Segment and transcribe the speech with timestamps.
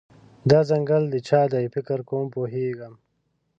[0.49, 2.93] دا ځنګل د چا دی، فکر کوم پوهیږم